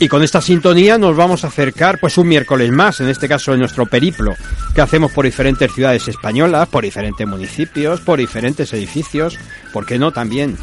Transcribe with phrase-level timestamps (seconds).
[0.00, 3.52] Y con esta sintonía nos vamos a acercar pues un miércoles más, en este caso
[3.52, 4.34] en nuestro periplo,
[4.72, 9.36] que hacemos por diferentes ciudades españolas, por diferentes municipios, por diferentes edificios,
[9.72, 10.56] ¿por qué no también?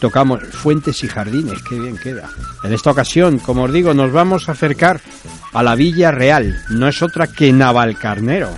[0.00, 2.28] Tocamos fuentes y jardines, qué bien queda.
[2.64, 5.00] En esta ocasión, como os digo, nos vamos a acercar
[5.52, 8.50] a la Villa Real, no es otra que Navalcarnero.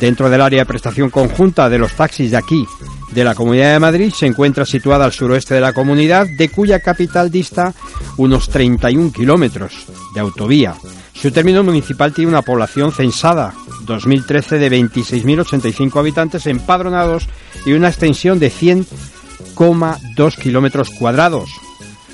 [0.00, 2.64] Dentro del área de prestación conjunta de los taxis de aquí,
[3.12, 6.80] de la Comunidad de Madrid se encuentra situada al suroeste de la comunidad, de cuya
[6.80, 7.74] capital dista
[8.16, 10.74] unos 31 kilómetros de autovía.
[11.14, 17.28] Su término municipal tiene una población censada 2013 de 26.085 habitantes empadronados
[17.66, 21.50] y una extensión de 100,2 kilómetros cuadrados.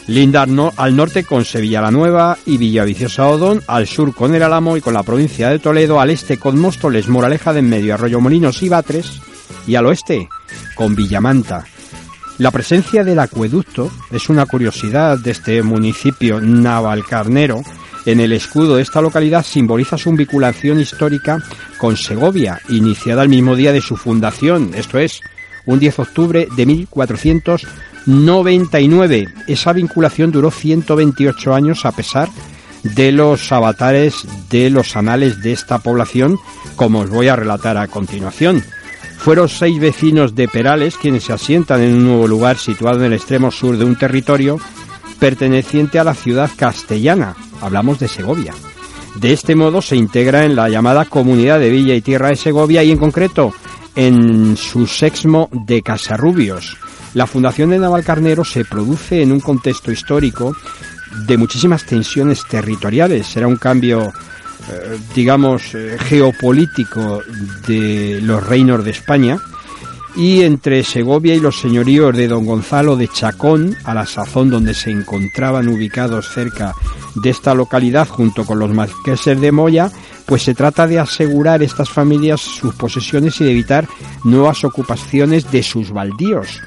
[0.06, 4.76] Linda al norte con Sevilla la Nueva y Villaviciosa Odón, al sur con El Alamo
[4.76, 8.20] y con la provincia de Toledo, al este con Móstoles, Moraleja de en medio, Arroyo
[8.20, 9.20] Molinos y Batres,
[9.66, 10.28] y al oeste
[10.74, 11.64] con Villamanta.
[12.38, 17.62] La presencia del acueducto es una curiosidad de este municipio navalcarnero.
[18.06, 21.40] En el escudo de esta localidad simboliza su vinculación histórica
[21.78, 25.20] con Segovia, iniciada el mismo día de su fundación, esto es,
[25.64, 29.28] un 10 de octubre de 1499.
[29.46, 32.28] Esa vinculación duró 128 años a pesar
[32.82, 36.36] de los avatares de los anales de esta población,
[36.76, 38.64] como os voy a relatar a continuación.
[39.24, 43.14] Fueron seis vecinos de Perales quienes se asientan en un nuevo lugar situado en el
[43.14, 44.60] extremo sur de un territorio
[45.18, 47.34] perteneciente a la ciudad castellana.
[47.62, 48.52] Hablamos de Segovia.
[49.14, 52.84] De este modo se integra en la llamada Comunidad de Villa y Tierra de Segovia
[52.84, 53.54] y en concreto
[53.96, 56.76] en su sexmo de Casarrubios.
[57.14, 60.54] La fundación de Navalcarnero se produce en un contexto histórico
[61.26, 63.26] de muchísimas tensiones territoriales.
[63.26, 64.12] Será un cambio
[64.70, 67.22] eh, digamos, eh, geopolítico
[67.66, 69.38] de los reinos de España
[70.16, 74.74] y entre Segovia y los señoríos de don Gonzalo de Chacón, a la sazón donde
[74.74, 76.72] se encontraban ubicados cerca
[77.16, 79.90] de esta localidad junto con los marqueses de Moya,
[80.26, 83.88] pues se trata de asegurar estas familias sus posesiones y de evitar
[84.24, 86.60] nuevas ocupaciones de sus baldíos.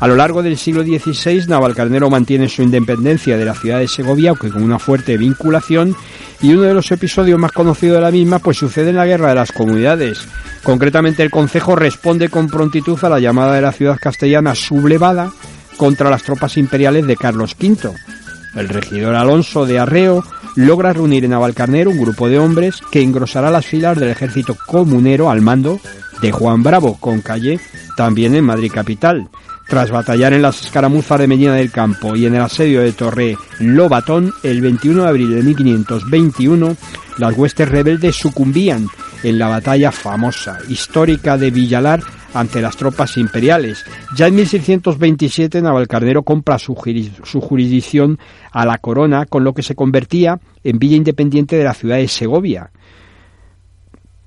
[0.00, 4.30] A lo largo del siglo XVI, Navalcarnero mantiene su independencia de la ciudad de Segovia,
[4.30, 5.96] aunque con una fuerte vinculación,
[6.40, 9.30] y uno de los episodios más conocidos de la misma pues sucede en la Guerra
[9.30, 10.20] de las Comunidades.
[10.62, 15.30] Concretamente el Concejo responde con prontitud a la llamada de la ciudad castellana sublevada
[15.76, 17.90] contra las tropas imperiales de Carlos V.
[18.54, 20.24] El regidor Alonso de Arreo
[20.56, 25.30] logra reunir en Navalcarnero un grupo de hombres que engrosará las filas del ejército comunero
[25.30, 25.80] al mando
[26.20, 27.60] de Juan Bravo, con calle
[27.96, 29.28] también en Madrid capital.
[29.68, 33.36] Tras batallar en las escaramuzas de Medina del Campo y en el asedio de Torre
[33.60, 36.74] Lobatón, el 21 de abril de 1521,
[37.18, 38.86] las huestes rebeldes sucumbían
[39.22, 42.00] en la batalla famosa, histórica de Villalar
[42.32, 43.84] ante las tropas imperiales.
[44.16, 48.18] Ya en 1627 Navalcarnero compra su, jurisdicción
[48.50, 52.08] a la corona, con lo que se convertía en villa independiente de la ciudad de
[52.08, 52.70] Segovia.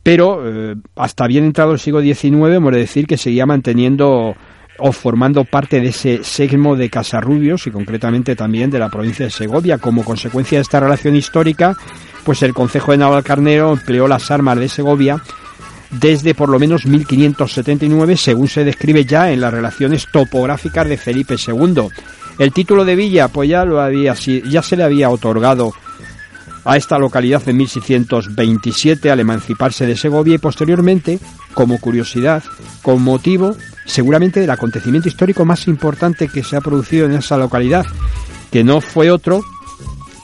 [0.03, 4.35] Pero eh, hasta bien entrado el siglo XIX, hemos de decir que seguía manteniendo
[4.81, 9.31] o formando parte de ese segmo de Casarrubios y concretamente también de la provincia de
[9.31, 9.77] Segovia.
[9.77, 11.77] Como consecuencia de esta relación histórica,
[12.23, 15.21] pues el Concejo de Navalcarnero empleó las armas de Segovia
[15.91, 21.35] desde por lo menos 1579, según se describe ya en las relaciones topográficas de Felipe
[21.35, 21.89] II.
[22.39, 25.73] El título de villa, pues ya lo había, ya se le había otorgado
[26.63, 31.19] a esta localidad en 1627 al emanciparse de Segovia y posteriormente,
[31.53, 32.43] como curiosidad,
[32.81, 33.55] con motivo
[33.85, 37.85] seguramente del acontecimiento histórico más importante que se ha producido en esa localidad,
[38.51, 39.43] que no fue otro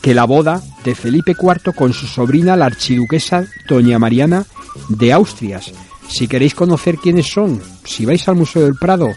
[0.02, 4.46] que la boda de Felipe IV con su sobrina, la archiduquesa Doña Mariana
[4.90, 5.72] de Austrias.
[6.08, 9.10] Si queréis conocer quiénes son, si vais al Museo del Prado,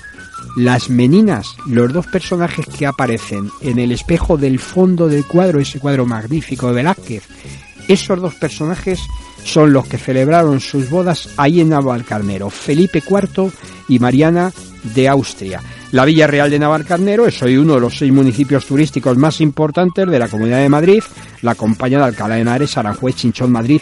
[0.56, 5.78] las meninas, los dos personajes que aparecen en el espejo del fondo del cuadro, ese
[5.78, 7.22] cuadro magnífico de Velázquez,
[7.92, 9.00] esos dos personajes
[9.44, 13.50] son los que celebraron sus bodas ahí en Navalcarnero, Felipe IV
[13.88, 14.52] y Mariana
[14.94, 15.60] de Austria.
[15.90, 20.06] La Villa Real de Navalcarnero es hoy uno de los seis municipios turísticos más importantes
[20.06, 21.02] de la Comunidad de Madrid,
[21.42, 23.80] la compañía de Alcalá de Henares, Aranjuez, Chinchón, Madrid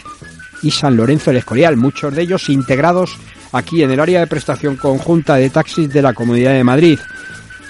[0.63, 3.15] y San Lorenzo del Escorial, muchos de ellos integrados
[3.51, 6.99] aquí en el área de prestación conjunta de taxis de la Comunidad de Madrid.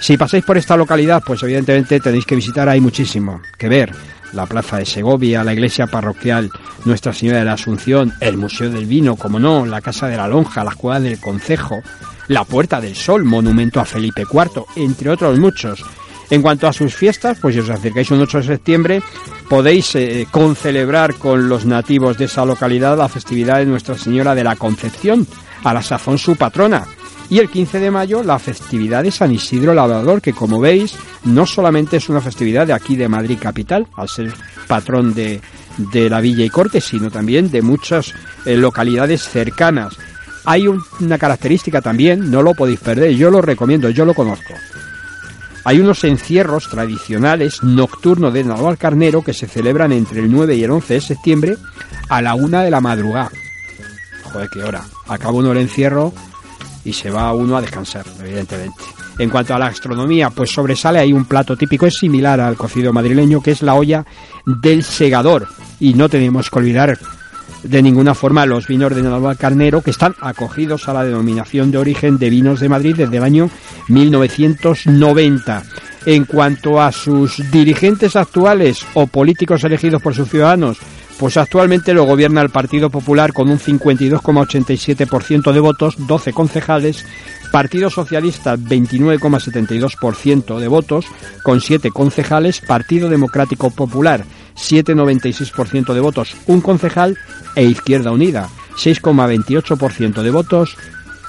[0.00, 3.92] Si pasáis por esta localidad, pues evidentemente tenéis que visitar, hay muchísimo que ver
[4.32, 6.50] la Plaza de Segovia, la iglesia parroquial
[6.84, 10.28] Nuestra Señora de la Asunción, el Museo del Vino, como no, la Casa de la
[10.28, 11.82] Lonja, la Escuela del Concejo,
[12.28, 15.84] la Puerta del Sol, monumento a Felipe IV, entre otros muchos.
[16.30, 19.02] En cuanto a sus fiestas, pues si os acercáis un 8 de septiembre,
[19.48, 24.44] podéis eh, concelebrar con los nativos de esa localidad la festividad de Nuestra Señora de
[24.44, 25.26] la Concepción,
[25.64, 26.86] a la sazón su patrona,
[27.30, 31.46] y el 15 de mayo la festividad de San Isidro Labrador, que como veis no
[31.46, 34.34] solamente es una festividad de aquí de Madrid capital, al ser
[34.66, 35.40] patrón de,
[35.78, 38.12] de la Villa y Corte, sino también de muchas
[38.44, 39.96] eh, localidades cercanas.
[40.44, 44.54] Hay una característica también, no lo podéis perder, yo lo recomiendo, yo lo conozco.
[45.64, 48.44] Hay unos encierros tradicionales nocturnos de
[48.78, 51.56] Carnero que se celebran entre el 9 y el 11 de septiembre
[52.08, 53.30] a la una de la madrugada.
[54.24, 54.82] Joder, qué hora.
[55.06, 56.14] Acaba uno el encierro
[56.84, 58.82] y se va uno a descansar, evidentemente.
[59.18, 62.92] En cuanto a la gastronomía, pues sobresale ahí un plato típico, es similar al cocido
[62.92, 64.04] madrileño, que es la olla
[64.46, 65.48] del segador.
[65.78, 66.98] Y no tenemos que olvidar
[67.62, 72.18] de ninguna forma los vinos de Carnero que están acogidos a la denominación de origen
[72.18, 73.50] de vinos de Madrid desde el año
[73.88, 75.62] 1990.
[76.06, 80.78] En cuanto a sus dirigentes actuales o políticos elegidos por sus ciudadanos,
[81.20, 87.04] pues actualmente lo gobierna el Partido Popular con un 52,87% de votos, 12 concejales,
[87.52, 91.04] Partido Socialista 29,72% de votos,
[91.42, 94.24] con 7 concejales, Partido Democrático Popular
[94.56, 97.18] 7,96% de votos, un concejal,
[97.54, 100.78] e Izquierda Unida 6,28% de votos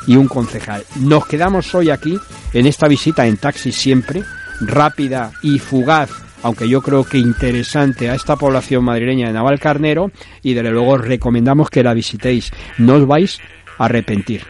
[0.08, 0.86] y un concejal.
[1.02, 2.18] Nos quedamos hoy aquí
[2.54, 4.24] en esta visita en taxi siempre,
[4.62, 6.12] rápida y fugaz
[6.44, 10.12] aunque yo creo que interesante a esta población madrileña de Navalcarnero
[10.42, 12.52] y desde luego recomendamos que la visitéis.
[12.78, 13.40] No os vais
[13.78, 14.42] a arrepentir.